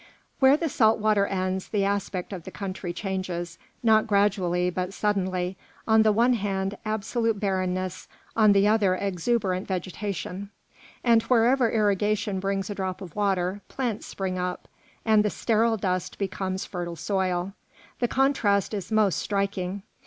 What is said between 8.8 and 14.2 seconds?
exuberant vegetation; and wherever irrigation brings a drop of water, plants